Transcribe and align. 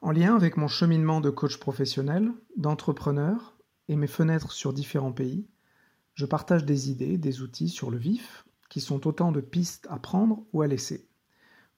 En 0.00 0.12
lien 0.12 0.36
avec 0.36 0.56
mon 0.56 0.68
cheminement 0.68 1.20
de 1.20 1.30
coach 1.30 1.58
professionnel, 1.58 2.32
d'entrepreneur 2.56 3.56
et 3.88 3.96
mes 3.96 4.06
fenêtres 4.06 4.52
sur 4.52 4.72
différents 4.72 5.12
pays, 5.12 5.46
je 6.14 6.24
partage 6.24 6.64
des 6.64 6.90
idées, 6.90 7.18
des 7.18 7.42
outils 7.42 7.68
sur 7.68 7.90
le 7.90 7.98
vif, 7.98 8.44
qui 8.68 8.80
sont 8.80 9.06
autant 9.06 9.32
de 9.32 9.40
pistes 9.40 9.86
à 9.90 9.98
prendre 9.98 10.44
ou 10.52 10.62
à 10.62 10.66
laisser. 10.66 11.08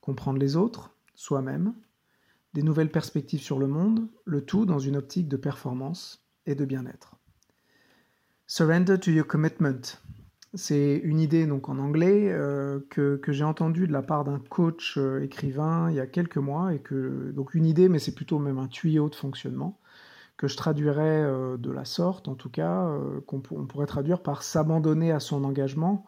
Comprendre 0.01 0.39
les 0.39 0.57
autres, 0.57 0.95
soi-même, 1.15 1.75
des 2.53 2.63
nouvelles 2.63 2.91
perspectives 2.91 3.43
sur 3.43 3.59
le 3.59 3.69
monde, 3.69 4.09
le 4.25 4.45
tout 4.45 4.67
dans 4.67 4.79
une 4.79 4.97
optique 4.97 5.29
de 5.29 5.37
performance 5.37 6.27
et 6.47 6.55
de 6.55 6.65
bien-être. 6.65 7.17
Surrender 8.47 8.99
to 8.99 9.11
your 9.11 9.27
commitment. 9.27 9.99
C'est 10.55 10.97
une 11.05 11.21
idée 11.21 11.47
donc 11.47 11.69
en 11.69 11.79
anglais 11.79 12.29
euh, 12.29 12.81
que, 12.91 13.21
j'ai 13.29 13.45
entendue 13.45 13.87
de 13.87 13.93
la 13.93 14.03
part 14.03 14.25
d'un 14.25 14.41
coach 14.41 14.99
euh, 14.99 15.23
écrivain 15.23 15.89
il 15.91 15.97
y 15.97 16.01
a 16.01 16.09
quelques 16.09 16.39
mois 16.39 16.75
et 16.75 16.81
que 16.81 17.31
donc 17.31 17.55
une 17.55 17.67
idée 17.67 17.89
mais 17.89 18.01
c'est 18.01 18.15
plutôt 18.15 18.41
même 18.41 18.59
un 18.59 18.67
tuyau 18.67 19.09
de 19.09 19.15
fonctionnement 19.15 19.79
que 20.37 20.49
je 20.49 20.57
traduirais 20.57 21.23
euh, 21.23 21.57
de 21.57 21.71
la 21.71 21.85
sorte 21.85 22.27
en 22.27 22.35
tout 22.35 22.51
cas 22.51 22.93
qu'on 23.27 23.41
pourrait 23.41 23.87
traduire 23.87 24.23
par 24.23 24.43
s'abandonner 24.43 25.13
à 25.13 25.21
son 25.21 25.45
engagement 25.45 26.05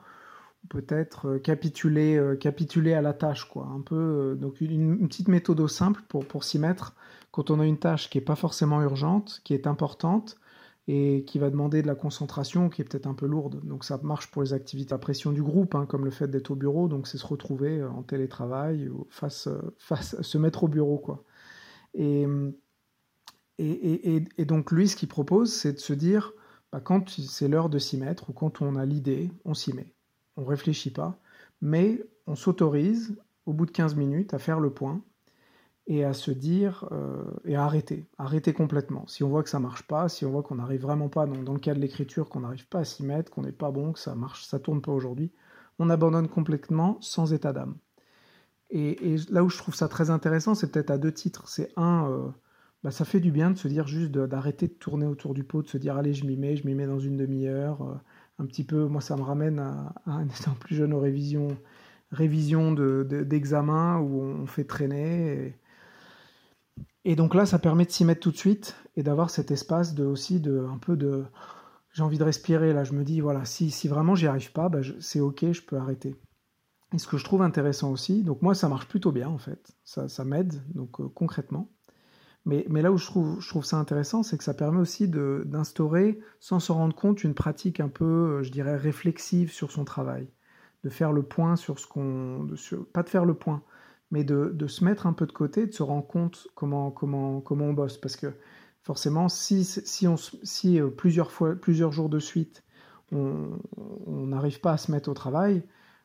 peut-être 0.68 1.38
capituler 1.38 2.20
capituler 2.40 2.94
à 2.94 3.02
la 3.02 3.12
tâche 3.12 3.44
quoi. 3.44 3.66
Un 3.66 3.80
peu 3.80 4.36
donc 4.40 4.60
une, 4.60 5.06
petite 5.06 5.28
méthode 5.28 5.64
simple 5.68 6.02
pour 6.08 6.26
pour 6.26 6.42
s'y 6.42 6.58
mettre 6.58 6.94
quand 7.30 7.50
on 7.50 7.60
a 7.60 7.66
une 7.66 7.78
tâche 7.78 8.10
qui 8.10 8.18
est 8.18 8.22
pas 8.22 8.36
forcément 8.36 8.82
urgente 8.82 9.40
qui 9.44 9.54
est 9.54 9.68
importante 9.68 10.36
et 10.88 11.24
qui 11.24 11.38
va 11.38 11.50
demander 11.50 11.82
de 11.82 11.86
la 11.86 11.94
concentration 11.94 12.68
qui 12.68 12.82
est 12.82 12.84
peut-être 12.84 13.06
un 13.06 13.14
peu 13.14 13.26
lourde. 13.26 13.64
Donc 13.64 13.84
ça 13.84 14.00
marche 14.02 14.30
pour 14.30 14.42
les 14.42 14.52
activités 14.52 14.92
à 14.92 14.98
pression 14.98 15.32
du 15.32 15.42
groupe, 15.42 15.74
hein, 15.74 15.86
comme 15.86 16.04
le 16.04 16.10
fait 16.10 16.28
d'être 16.28 16.50
au 16.50 16.56
bureau, 16.56 16.88
donc 16.88 17.06
c'est 17.06 17.18
se 17.18 17.26
retrouver 17.26 17.78
euh, 17.78 17.90
en 17.90 18.02
télétravail, 18.02 18.90
face, 19.08 19.46
euh, 19.46 19.74
face, 19.78 20.20
se 20.20 20.38
mettre 20.38 20.64
au 20.64 20.68
bureau. 20.68 20.98
Quoi. 20.98 21.24
Et, 21.94 22.26
et, 23.58 24.24
et, 24.38 24.44
donc 24.44 24.72
lui, 24.72 24.88
ce 24.88 24.96
qu'il 24.96 25.08
propose, 25.08 25.52
c'est 25.52 25.74
de 25.74 25.78
se 25.78 25.92
dire, 25.92 26.32
bah, 26.72 26.80
quand 26.80 27.08
c'est 27.10 27.48
l'heure 27.48 27.68
de 27.68 27.78
s'y 27.78 27.96
mettre, 27.96 28.30
ou 28.30 28.32
quand 28.32 28.60
on 28.62 28.76
a 28.76 28.84
l'idée, 28.84 29.30
on 29.44 29.54
s'y 29.54 29.72
met. 29.72 29.92
On 30.36 30.44
réfléchit 30.44 30.90
pas, 30.90 31.20
mais 31.60 32.02
on 32.26 32.34
s'autorise, 32.34 33.16
au 33.46 33.52
bout 33.52 33.66
de 33.66 33.70
15 33.70 33.94
minutes, 33.94 34.34
à 34.34 34.38
faire 34.38 34.58
le 34.58 34.70
point 34.70 35.02
et 35.86 36.04
à 36.04 36.12
se 36.12 36.30
dire 36.30 36.88
euh, 36.92 37.24
et 37.44 37.56
à 37.56 37.64
arrêter, 37.64 38.06
arrêter 38.18 38.52
complètement. 38.52 39.06
Si 39.08 39.24
on 39.24 39.28
voit 39.28 39.42
que 39.42 39.48
ça 39.48 39.58
marche 39.58 39.86
pas, 39.86 40.08
si 40.08 40.24
on 40.24 40.30
voit 40.30 40.42
qu'on 40.42 40.56
n'arrive 40.56 40.82
vraiment 40.82 41.08
pas, 41.08 41.26
donc 41.26 41.44
dans 41.44 41.54
le 41.54 41.58
cas 41.58 41.74
de 41.74 41.80
l'écriture, 41.80 42.28
qu'on 42.28 42.40
n'arrive 42.40 42.68
pas 42.68 42.80
à 42.80 42.84
s'y 42.84 43.04
mettre, 43.04 43.30
qu'on 43.30 43.42
n'est 43.42 43.52
pas 43.52 43.70
bon, 43.70 43.92
que 43.92 43.98
ça 43.98 44.14
marche, 44.14 44.44
ça 44.44 44.58
tourne 44.58 44.80
pas 44.80 44.92
aujourd'hui, 44.92 45.32
on 45.78 45.90
abandonne 45.90 46.28
complètement 46.28 46.98
sans 47.00 47.32
état 47.32 47.52
d'âme. 47.52 47.76
Et, 48.70 49.16
là 49.30 49.44
où 49.44 49.50
je 49.50 49.58
trouve 49.58 49.74
ça 49.74 49.88
très 49.88 50.08
intéressant, 50.10 50.54
c'est 50.54 50.72
peut-être 50.72 50.90
à 50.90 50.98
deux 50.98 51.12
titres. 51.12 51.46
C'est 51.46 51.72
un, 51.76 52.08
euh, 52.10 52.28
bah, 52.82 52.90
ça 52.90 53.04
fait 53.04 53.20
du 53.20 53.30
bien 53.30 53.50
de 53.50 53.58
se 53.58 53.68
dire 53.68 53.86
juste 53.86 54.10
d'arrêter 54.12 54.66
de, 54.68 54.72
tourner 54.72 55.06
autour 55.06 55.34
du 55.34 55.44
pot, 55.44 55.62
de 55.62 55.68
se 55.68 55.76
dire 55.78 55.96
allez 55.96 56.14
je 56.14 56.26
m'y 56.26 56.36
mets, 56.36 56.56
je 56.56 56.66
m'y 56.66 56.74
mets 56.74 56.86
dans 56.86 56.98
une 56.98 57.16
demi-heure, 57.16 57.82
euh, 57.82 57.94
un 58.38 58.46
petit 58.46 58.64
peu. 58.64 58.86
Moi 58.86 59.00
ça 59.02 59.16
me 59.16 59.22
ramène 59.22 59.58
à, 59.58 59.94
un 60.06 60.26
étant 60.28 60.54
plus 60.54 60.74
jeune 60.76 60.94
aux 60.94 61.00
révisions, 61.00 61.48
révisions 62.12 62.72
d'examen 62.72 63.98
de, 63.98 64.04
où 64.04 64.22
on 64.22 64.46
fait 64.46 64.64
traîner. 64.64 65.54
Et 67.04 67.16
donc 67.16 67.34
là, 67.34 67.46
ça 67.46 67.58
permet 67.58 67.84
de 67.84 67.90
s'y 67.90 68.04
mettre 68.04 68.20
tout 68.20 68.30
de 68.30 68.36
suite 68.36 68.76
et 68.96 69.02
d'avoir 69.02 69.30
cet 69.30 69.50
espace 69.50 69.94
de 69.94 70.04
aussi 70.04 70.40
de 70.40 70.66
un 70.70 70.78
peu 70.78 70.96
de 70.96 71.24
j'ai 71.92 72.02
envie 72.02 72.18
de 72.18 72.24
respirer 72.24 72.72
là. 72.72 72.84
Je 72.84 72.92
me 72.92 73.04
dis 73.04 73.20
voilà, 73.20 73.44
si, 73.44 73.70
si 73.70 73.88
vraiment 73.88 74.14
j'y 74.14 74.26
arrive 74.26 74.52
pas, 74.52 74.68
bah, 74.68 74.80
c'est 75.00 75.20
ok, 75.20 75.52
je 75.52 75.62
peux 75.62 75.76
arrêter. 75.76 76.16
Et 76.94 76.98
ce 76.98 77.06
que 77.06 77.16
je 77.16 77.24
trouve 77.24 77.42
intéressant 77.42 77.90
aussi, 77.90 78.22
donc 78.22 78.42
moi 78.42 78.54
ça 78.54 78.68
marche 78.68 78.86
plutôt 78.86 79.12
bien 79.12 79.28
en 79.28 79.38
fait, 79.38 79.72
ça, 79.84 80.08
ça 80.08 80.24
m'aide 80.24 80.62
donc 80.74 81.00
euh, 81.00 81.08
concrètement. 81.08 81.70
Mais, 82.44 82.66
mais, 82.68 82.82
là 82.82 82.90
où 82.90 82.98
je 82.98 83.06
trouve, 83.06 83.40
je 83.40 83.48
trouve 83.48 83.64
ça 83.64 83.76
intéressant, 83.76 84.24
c'est 84.24 84.36
que 84.36 84.42
ça 84.42 84.54
permet 84.54 84.80
aussi 84.80 85.06
d'instaurer, 85.08 86.18
sans 86.40 86.58
s'en 86.58 86.74
rendre 86.74 86.94
compte, 86.94 87.22
une 87.22 87.34
pratique 87.34 87.78
un 87.78 87.88
peu, 87.88 88.04
euh, 88.04 88.42
je 88.42 88.50
dirais, 88.50 88.76
réflexive 88.76 89.52
sur 89.52 89.70
son 89.70 89.84
travail. 89.84 90.28
De 90.82 90.90
faire 90.90 91.12
le 91.12 91.22
point 91.22 91.54
sur 91.54 91.78
ce 91.78 91.86
qu'on. 91.86 92.48
Pas 92.92 93.04
de 93.04 93.08
faire 93.08 93.24
le 93.24 93.34
point, 93.34 93.62
mais 94.12 94.22
de, 94.22 94.66
se 94.68 94.84
mettre 94.84 95.06
un 95.08 95.12
peu 95.12 95.26
de 95.26 95.32
côté, 95.32 95.66
de 95.66 95.72
se 95.72 95.82
rendre 95.82 96.06
compte 96.06 96.46
comment, 96.54 96.92
comment, 96.92 97.40
comment 97.40 97.64
on 97.64 97.72
bosse. 97.72 97.98
Parce 97.98 98.14
que 98.14 98.28
forcément, 98.82 99.28
si, 99.28 99.64
si, 99.64 100.78
euh, 100.78 100.88
plusieurs, 100.88 101.32
fois, 101.32 101.56
plusieurs 101.56 101.90
jours 101.90 102.08
de 102.08 102.20
suite, 102.20 102.62
on 103.10 103.58
n'arrive 104.06 104.60
pas 104.60 104.72
à 104.72 104.76
se 104.78 104.90
mettre 104.90 105.10
au 105.10 105.14
travail, 105.14 105.62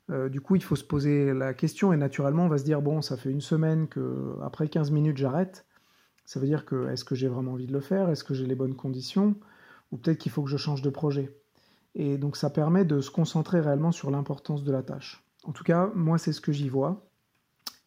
euh, 0.10 0.30
du 0.30 0.42
coup, 0.42 0.56
il 0.56 0.64
faut 0.64 0.76
se 0.76 0.84
poser 0.84 1.34
la 1.34 1.54
question 1.54 1.92
et 1.92 1.98
naturellement, 1.98 2.46
on 2.46 2.50
va 2.50 2.58
se 2.58 2.64
dire 2.64 2.82
bon, 2.82 3.02
ça 3.02 3.18
fait 3.18 3.30
une 3.30 3.42
semaine 3.42 3.88
que 3.88 4.36
après 4.42 4.68
15 4.70 4.92
minutes, 4.92 5.18
j'arrête. 5.18 5.66
Ça 6.26 6.40
veut 6.40 6.48
dire 6.48 6.66
que 6.66 6.90
est-ce 6.90 7.06
que 7.06 7.16
j'ai 7.16 7.28
vraiment 7.28 7.54
envie 7.54 7.68
de 7.68 7.74
le 7.74 7.80
faire? 7.80 8.10
Est-ce 8.10 8.24
que 8.24 8.34
j'ai 8.34 8.46
les 8.46 8.56
bonnes 8.56 8.76
conditions? 8.76 9.36
Ou 9.92 9.98
peut-être 9.98 10.18
qu'il 10.18 10.32
faut 10.32 10.44
que 10.44 10.50
je 10.50 10.58
change 10.58 10.82
de 10.82 10.90
projet. 10.90 11.38
Et 11.96 12.18
donc, 12.18 12.36
ça 12.36 12.50
permet 12.50 12.86
de 12.86 13.02
se 13.02 13.10
concentrer 13.10 13.60
réellement 13.60 13.92
sur 13.92 14.12
l'importance 14.12 14.64
de 14.64 14.72
la 14.72 14.84
tâche. 14.84 15.24
En 15.46 15.52
tout 15.52 15.64
cas, 15.64 15.90
moi, 15.96 16.18
c'est 16.18 16.34
ce 16.34 16.42
que 16.42 16.52
j'y 16.52 16.70
vois. 16.70 17.07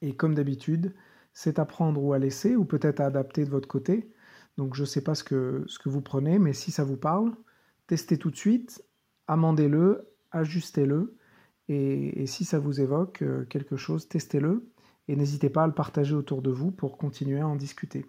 Et 0.02 0.14
comme 0.14 0.34
d'habitude, 0.34 0.94
c'est 1.32 1.58
à 1.58 1.64
prendre 1.64 2.02
ou 2.02 2.12
à 2.12 2.18
laisser, 2.18 2.56
ou 2.56 2.64
peut-être 2.64 3.00
à 3.00 3.06
adapter 3.06 3.44
de 3.44 3.50
votre 3.50 3.68
côté. 3.68 4.10
Donc 4.56 4.74
je 4.74 4.82
ne 4.82 4.86
sais 4.86 5.02
pas 5.02 5.14
ce 5.14 5.24
que, 5.24 5.64
vous 5.84 6.00
prenez, 6.00 6.38
mais 6.38 6.52
si 6.52 6.70
ça 6.70 6.84
vous 6.84 6.96
parle, 6.96 7.32
testez 7.86 8.18
tout 8.18 8.30
de 8.30 8.36
suite, 8.36 8.84
amendez-le, 9.26 10.08
ajustez-le, 10.32 11.16
et, 11.68 12.26
si 12.26 12.44
ça 12.44 12.58
vous 12.58 12.80
évoque 12.80 13.22
euh, 13.22 13.44
quelque 13.44 13.76
chose, 13.76 14.08
testez-le, 14.08 14.68
et 15.06 15.14
n'hésitez 15.14 15.50
pas 15.50 15.62
à 15.62 15.66
le 15.66 15.72
partager 15.72 16.14
autour 16.14 16.42
de 16.42 16.50
vous 16.50 16.72
pour 16.72 16.98
continuer 16.98 17.40
à 17.40 17.46
en 17.46 17.54
discuter. 17.56 18.06